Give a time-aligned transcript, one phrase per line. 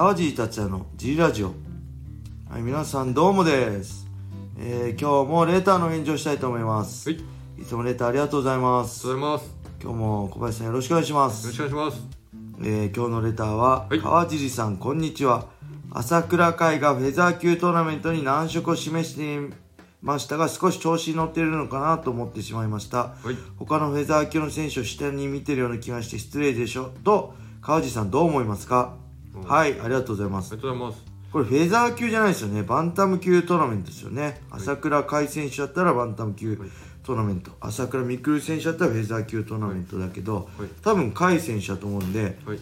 [0.00, 1.52] 川尻達也の G ラジオ。
[2.48, 4.06] はい皆さんどうもです、
[4.58, 7.20] えー、今日もレターの返事をしたいと思います、はい、
[7.60, 9.06] いつもレターありがとうございます。
[9.06, 9.54] おはようございます。
[9.82, 11.44] 今日も小林さんよろしくお願いします。
[11.44, 12.08] よろしくお願いします。
[12.62, 14.00] えー今日のレターは、はい。
[14.00, 15.48] 川尻さんこんにちは。
[15.90, 19.50] 朝倉海がフェザー級トーナメントに難色を示してい
[20.00, 23.16] ましたが少し調子に乗っているのかなと思ってしまいました。
[23.22, 26.90] はい、他のフェザー級の選手を下に見てるような気がして失礼でしょ。
[27.04, 28.96] と川尻さんどう思いますか？
[29.34, 29.42] うん。
[29.42, 30.52] はいありがとうございます。
[30.52, 31.10] ありがとうございます。
[31.32, 32.62] これフェザー級じゃないですよね。
[32.62, 34.40] バンタム級トーナメントですよね。
[34.50, 36.68] 朝倉海選手だったらバンタム級はい。
[37.02, 37.52] トーナメント。
[37.60, 40.68] 朝倉未来選手だったらフェザー級トーナメントだけど、はい。
[40.82, 42.58] 多分海選手だと思うんではい、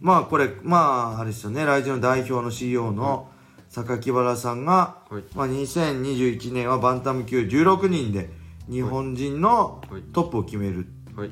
[0.00, 1.64] まあこれまああれですよね。
[1.64, 3.28] ライジンの代表の CEO の
[3.70, 5.22] 榊原さんが、はい。
[5.34, 8.30] まあ、2021年はバンタム級16人で
[8.68, 10.02] 日本人のはい。
[10.12, 10.86] トップを決める。
[11.16, 11.30] はい、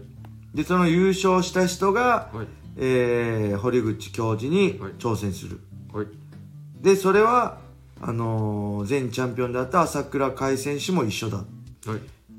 [0.55, 2.47] でその優勝した人が、はい、
[2.79, 4.93] えー堀口教授にはい。
[4.99, 5.61] 挑戦する、
[5.93, 6.07] はい、
[6.81, 7.59] でそれは
[8.01, 11.39] あのー前チャンピオンであった朝倉海選手も一緒だ。
[11.39, 11.47] はい、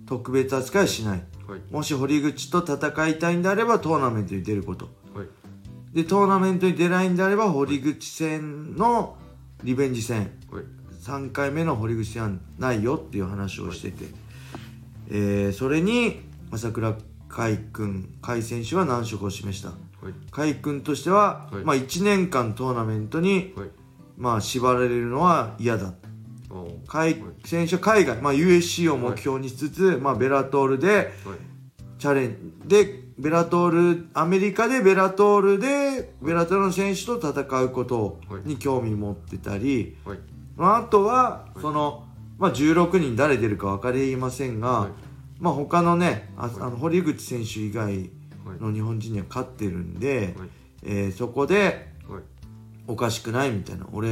[0.08, 1.24] 特別扱いはしない。
[1.48, 4.86] はい、もし堀口と戦いたいんであればトーナメントに出ること。
[5.14, 5.28] はい、
[5.94, 9.18] でトーナメントに出ないんであれば堀口戦の
[9.64, 10.32] リベンジ戦。
[10.52, 10.64] はい、
[11.02, 14.06] 3回目の堀口戦はないよっていう話をしてて、
[15.10, 16.96] えーそれに朝倉
[17.28, 21.64] 海君海選手は難色を示したはい、海君としては、はい。
[21.64, 23.70] まあ、1年間トーナメントに、はい、
[24.18, 25.94] まあ、縛られるのは嫌だ。
[26.88, 31.08] 海選手は海外、まあ、USC を目標にしつつ、まあ、ベラトールではい、
[32.00, 39.98] チャレンジでベラトールアメリカでベラトールでベラトールの選手と戦うことに興味持ってたり、
[40.58, 42.06] あ、あとはその、
[42.38, 44.92] まあ、16人誰出るか分かりませんが、はい。
[45.40, 48.10] まあ、他のねああの堀口選手以外はい、
[48.60, 50.50] の日本人には勝ってるんで、はい、
[50.84, 52.24] えーそこではい、
[52.88, 53.88] おかしくないみたいな。
[53.94, 54.10] 俺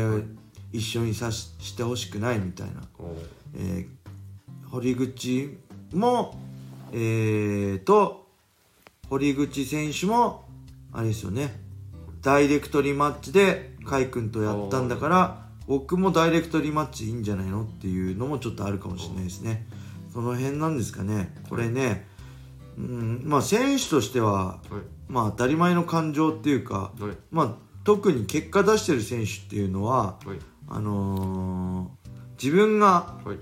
[0.72, 2.82] 一緒にさししてほしくないみたいな、
[3.56, 3.88] えー
[4.70, 5.58] 堀口
[5.94, 6.38] も
[6.92, 8.28] えー、と
[9.10, 10.46] 堀口選手も
[10.92, 11.62] あれですよね。
[12.22, 19.66] ダイレクトリマッチで甲斐君とやったんだから僕もダイレクトリマッチいいんじゃないのっていうのもちょっとあるかもしれないですね。
[20.14, 21.34] その辺なんですかね。
[21.50, 22.08] これね、
[22.78, 24.60] うん、まあ選手としてははい、
[25.08, 32.08] まあ当たり前の感情っていうかはい、まあ特に結果出してる選手っていうのははい、あのー
[32.42, 33.38] 自分がはい、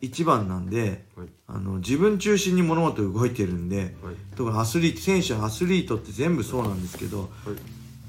[0.00, 7.28] 一番なんではい、あの自分中心に物事動いてるんではい、特にアスリート選手はアスリートって全部そうなんですけどはい、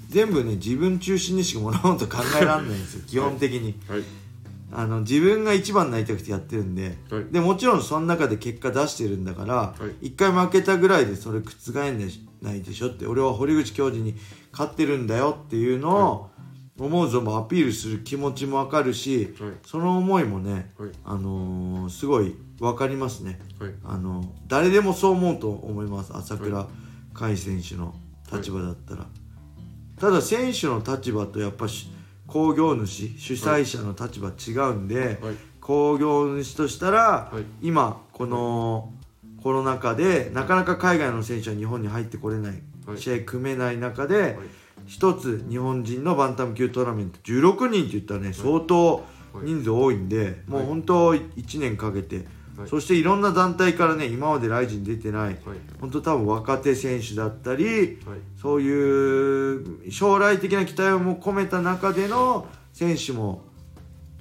[0.10, 3.76] 全部ね自分中心にしか物事考えられないんですよ基本的に。
[3.88, 4.04] はい、
[4.72, 7.26] あの自分が一番になりたくてやってるんではい。
[7.32, 10.08] でもちろんその中で結果出してるんだからはい。
[10.08, 12.00] 一回負けたぐらいでそれ覆ん
[12.42, 14.16] ないでしょって俺は堀口教授に
[14.52, 16.30] 勝ってるんだよっていうのを
[16.80, 23.40] 思う存分アピールする気持ちもわかるしはい、その思いもねはい、あのーすごい分かりますね。
[23.60, 26.68] はい、あの誰でもそう思うと思います朝倉
[27.14, 27.96] 海選手の
[28.32, 29.08] 立場だったら、
[29.98, 31.90] ただ選手の立場とやっぱし
[32.30, 37.68] 興行主主催者の立場違うんで、はい、興行主としたら、はい。
[37.68, 38.94] 今この
[39.42, 42.98] コロナ禍でなかなか海外の選手は日本に入ってこれない、はい。
[42.98, 44.36] 試合組めない中で、はい。
[44.86, 49.04] 一つ日本人のバンタム級トーナメント16人って言ったらね、相当
[49.44, 52.26] 人数多いんで、もう本当1年かけて、
[52.60, 52.70] はい。
[52.70, 55.36] そしていろんな団体からね今までライジン出てないはい、
[55.80, 63.44] 本当多分若手選手だったりはい、そういう将来的な期待をも込めた中での選手も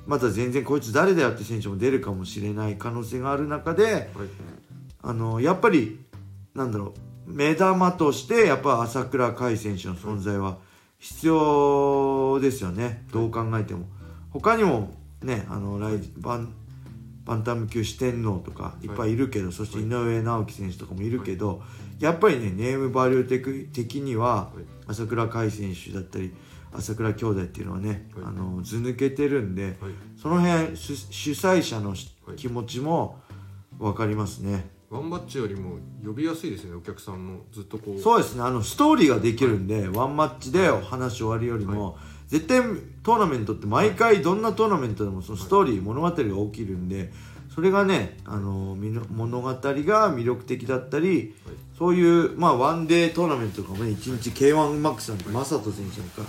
[0.07, 4.07] また全然こいつ誰だよって選手も出るかもしれない可能性がある中ではい、
[5.03, 6.01] あのやっぱり
[6.55, 6.95] なんだろ
[7.27, 10.59] う目玉としてやっぱ朝倉海選手の存在は
[10.99, 13.05] 必要ですよね。
[13.13, 13.87] どう考えても。
[14.31, 16.55] 他にもねあのライン
[17.29, 18.87] バンタム級四天王とかい。
[18.87, 21.63] っぱいいるけど、そして井上直樹選手とかもいるけど、
[22.01, 24.65] やっぱりねネームバリュー的的にははい。
[24.87, 26.33] 朝倉海選手だったり
[26.73, 28.25] 朝倉兄弟っていうのはね、はい。
[28.29, 29.75] あの図抜けてるんで、はい、
[30.17, 31.95] その辺主主催者の
[32.37, 33.21] 気持ちも
[33.79, 37.45] 分かりますね、ワンマッチよりも呼びやすいですね、お客さんも。
[37.53, 38.01] ずっとこう。
[38.01, 42.61] そうですねあのストーリーができるんで、ワンマッチで話終わるよりも、絶対
[43.03, 47.11] トーナメントって毎回どんなトーナメントでもそのストーリー、物語が起きるんで
[47.55, 48.77] それがねあの
[49.11, 51.57] 物語が魅力的だったり、はい。
[51.79, 56.27] そういう、まあ、ワンデートーナメントとかもね1日 k 1マックスなんて正人選手なんかは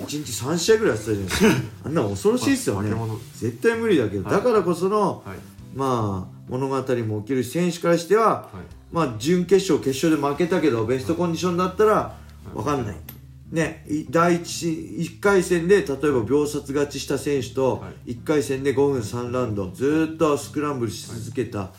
[0.00, 1.62] い、1日3試合ぐらいやってたじゃないですか。
[1.84, 2.94] あんなの恐ろしいですよね
[3.34, 5.38] 絶対無理だけど、だからこその、はい、
[5.74, 8.56] まあ物語も起きるし選手からしては、はい、
[8.92, 12.16] まあ準決勝決勝で負けたけどベストコンディションだったら
[12.54, 12.96] 分かんない
[13.50, 18.12] ね、い第一1回戦で例えば秒殺勝ちした選手とはい。
[18.12, 21.70] 1回戦で5分3ラウンドずーっとスクランブルし続けた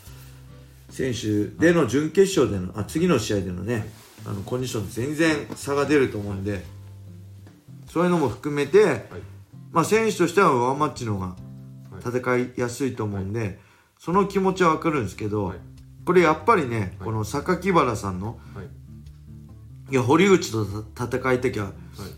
[0.89, 3.87] 選手での準決勝でのあ次の試合でのね
[4.25, 6.63] あのコンディション全然差が出ると思うんで
[7.91, 9.03] そういうのも含めて、はい。
[9.73, 12.17] まあ、選手としてはワンマッチの方がはい。
[12.17, 13.59] 戦いやすいと思うんで、
[13.99, 15.57] その気持ちは分かるんですけど、はい。
[16.05, 16.89] これやっぱりね、はい。
[16.99, 18.61] この榊原さんのは
[19.91, 20.65] いいや堀口と
[20.95, 21.73] た戦いたきゃはい。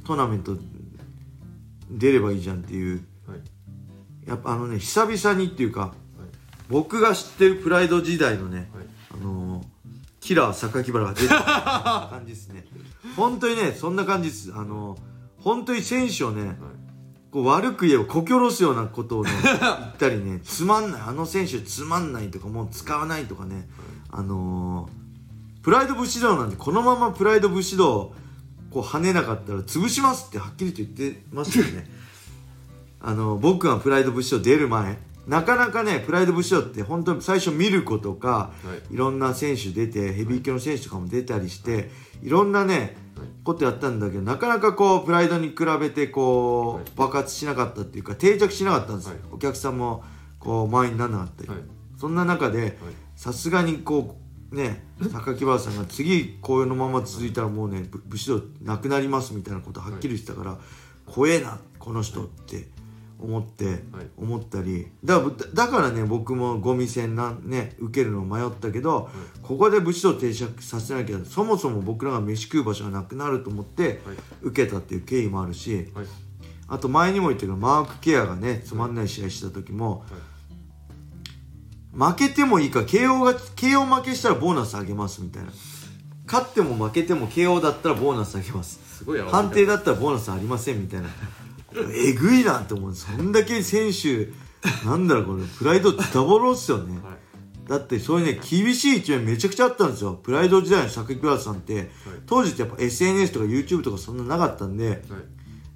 [0.06, 0.56] トーナメント
[1.90, 3.04] 出ればいいじゃんっていう。
[3.28, 3.40] はい。
[4.28, 5.94] やっぱあのね久々にっていうか
[6.70, 8.86] 僕が知ってるプライド時代のね、はい。
[9.12, 9.64] あのー
[10.22, 12.66] キラー榊原が出てる感じですね。
[13.18, 14.54] 本当にねそんな感じです。
[14.54, 15.00] あのー
[15.44, 16.56] 本当に選手をねはい。
[17.32, 23.68] こう悪く言えばこき下ろすようなことをね言ったりねつまんないあの選手つまんないとかもう使わないとかね
[24.12, 25.03] あのー
[25.64, 28.14] プライド武士道なんでこのままプライド武士道を
[28.70, 31.90] こう跳ねなかったら潰しますってはっきりと言ってますよね。
[33.02, 38.94] あの僕がプライド武士道出る前なかなかねプライド武士道って本当に最初見る子とかはい。
[38.94, 42.30] いろんな選手出てヘビー級の選手とかも出たりしてい。
[42.30, 43.28] ろんなねはい。
[43.44, 46.84] ことやったんだけどなかなかこうプライドに比べてこはい。
[46.84, 49.20] う爆発しなかったっていうか定着しなかったんですよ、はい。
[49.32, 50.04] お客さんも
[50.40, 51.60] こう前にならなかったり、はい。
[51.98, 52.74] そんな中ではい。
[53.16, 54.23] さすがにこう
[54.54, 60.58] ね榊原さんが次こういうのまま続いたらもうねぶ武士道なくなりますみたいなことはっきりしてたから、
[61.06, 62.68] 怖えなこの人って
[63.20, 63.78] 思って、はい。
[64.18, 64.88] 思ったり。
[65.04, 69.10] だからだからね僕もゴミ戦なんね受けるの迷ったけど、
[69.42, 74.00] ここで武士道定着させなきゃそもそも僕らが飯食う場所がなくなると思ってはい。
[74.44, 76.06] 受けたっていう経緯もあるしはい。
[76.68, 80.06] あと前にも言ったけどマーク・ケアがねつまんない試合した時も、
[81.94, 85.52] 負けてもいいか KO が KO 負けしたらボーナスあげますみたいな。
[86.26, 88.80] 勝っても負けても KO だったらボーナスあげます。
[88.98, 91.10] すごい判定だったらボーナスありませんみたいな。
[91.94, 94.30] えぐいなって思うそんだけ選手
[94.86, 97.70] なんだろうこれプライドダボロっすよね、はい。
[97.70, 100.14] だってそういうね厳しい一面めちゃくちゃあったんですよ。
[100.14, 101.90] プライド時代の榊原さんって、
[102.26, 104.90] 当時ってやっぱ SNS とか YouTube とかそんななかったんで。
[104.90, 105.00] はい。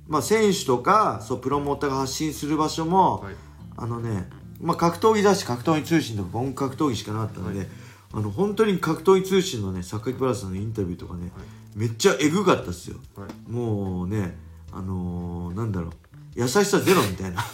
[0.07, 3.35] まあ選手とかそうプロモーターが発信する場所も、はい。
[3.75, 7.67] あのね、まあ、格闘技雑誌格闘技通信とか本格闘技しかなかったので、はい。
[8.13, 11.31] あの本当に格闘技通信のね榊原さんのインタビューとかね、
[11.75, 12.97] めっちゃエグかったっすよ。
[13.15, 13.51] はい。
[13.51, 14.35] もうね
[14.71, 15.91] あのー、なんだろう
[16.35, 17.43] 優しさゼロみたいな。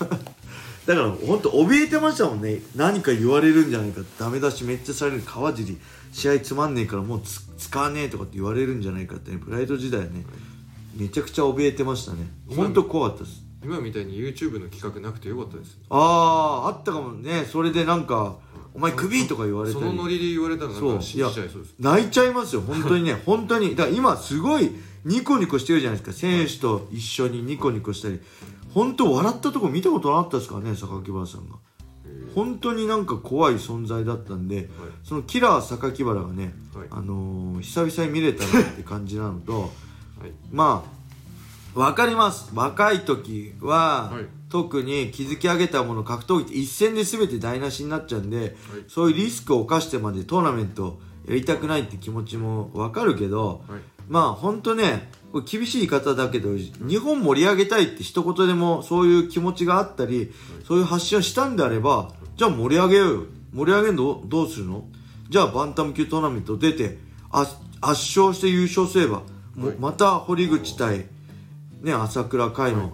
[0.85, 2.61] だから本当怯えてましたもんね。
[2.75, 4.01] 何か言われるんじゃないか。
[4.19, 5.23] ダメ出しめっちゃされる。
[5.25, 5.77] 川尻
[6.11, 9.38] 試合つまんねえからもうつ使わねえとかって言われるんじゃないかってね。
[9.38, 10.25] プライド時代ね
[10.95, 12.27] めちゃくちゃ怯えてましたね。
[12.49, 15.77] 本当怖かったです今みたいに YouTube の企画なくてよかったです。
[15.89, 17.45] あああったかもね。
[17.50, 18.36] それでなんか
[18.74, 19.83] 「お前クビ!」とか言われたり。
[19.86, 20.95] そのノリで言われたらなんそう。
[20.98, 21.75] か信じちゃいそうです。
[21.80, 23.21] 泣いちゃいますよ本当にね。
[23.25, 23.75] 本当に。
[23.75, 24.71] だから今すごい
[25.06, 26.13] ニコニコしてるじゃないですか。
[26.18, 28.19] 選手と一緒にニコニコしたり。
[28.74, 31.56] 本当笑ったとこ見たことなかったですからね榊原さんが。
[32.33, 34.69] 本当になんか怖い存在だったんで
[35.04, 36.88] そのキラー榊原がね、はい。
[36.89, 39.62] あのー久々に見れたなって感じなのと
[40.19, 40.31] はい。
[40.51, 41.02] まあ
[41.73, 42.51] 分かります。
[42.53, 44.25] 若い時は、はい。
[44.49, 48.55] 特に築き上げたもの格闘技って一戦で全て台無しになっちゃうんで、
[48.87, 53.79] そういうリスクを冒してまでトーナメントやりたくないって気持ちも分かるけど、はい。
[54.07, 55.09] まあ本当ね
[55.49, 60.31] 厳しい言い方だけど日本盛り上げたいって一言でもそういう気持ちがあったり、
[60.68, 63.23] そういう発信をしたんであればじゃあ盛り上げようよ。
[63.53, 64.21] 盛り上げるの？
[64.25, 64.85] どうするの？
[65.30, 66.99] じゃあバンタム級トーナメント出て
[67.31, 67.42] あ
[67.81, 69.23] 圧勝して優勝すれば、
[69.56, 71.07] もうまた堀口対、
[71.83, 72.94] ね、朝倉海の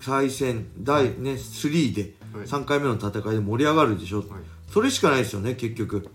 [0.00, 2.46] 再戦第、ね、3ではい。
[2.46, 4.26] 3回目の戦いで盛り上がるでしょ、はい。
[4.72, 6.08] それしかないですよね結局。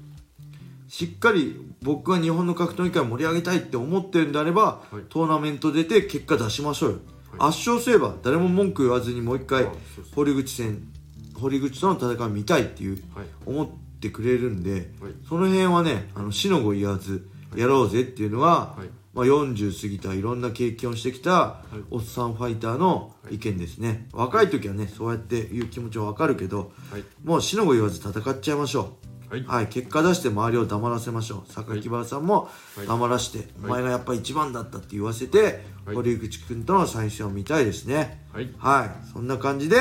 [0.88, 5.04] しっかり僕が日本の格闘技界を盛り上げたいって思ってるんであれば、はい。
[5.10, 6.96] トーナメント出て結果出しましょうよ、
[7.38, 7.50] はい。
[7.50, 9.68] 圧勝すれば誰も文句言わずにもう一回
[10.16, 10.88] 堀口戦
[11.36, 13.26] 堀口との戦いを見たいっていうはい。
[13.46, 13.68] 思っ
[14.00, 14.84] てくれるんで、はい。
[15.28, 21.78] その辺はねあの死の子言わずやろうぜっていうのは、はいまあ、40過ぎたいろんな経験をしてきたい。
[21.90, 27.04] おっさんファイターの意見ですね、若い時はねそうやっていう気持ちは分かるけどはい。
[27.24, 28.94] もう死の子言わず戦っちゃいましょ
[29.32, 29.34] う。
[29.34, 29.44] はい。
[29.44, 31.52] はい、結果出して周りを黙らせましょう。
[31.52, 32.88] 榊原さんもはい。
[32.88, 35.96] 黙らして、お前がやっぱ一番だったって言わせて、はい。
[35.96, 38.24] 堀口君との再戦を見たいですね。
[38.32, 38.54] はい。
[38.60, 39.12] はい。
[39.12, 39.78] そんな感じで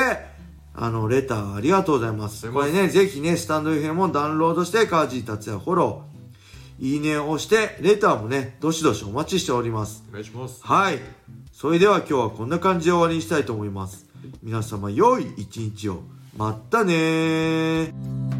[0.73, 2.51] あのレターありがとうございます。
[2.51, 6.16] これねぜひねスタンド FM もダウンロードしてカージー達也フォロー
[6.79, 10.03] いいねを押してレターもねどしどしお待ちしております。
[10.09, 10.63] お願いします。
[10.63, 10.99] はい。
[11.51, 14.05] それでは今日はこんな感じで終わりにしたいと思います。
[14.43, 16.03] 皆様良い一日を。
[16.37, 18.36] まったねー